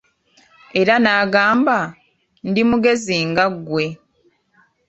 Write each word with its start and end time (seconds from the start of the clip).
Era 0.79 0.93
n'agamba, 1.03 1.77
ndi 2.47 2.61
mugezi 2.69 3.17
nga 3.29 3.45
ggwe. 3.55 3.85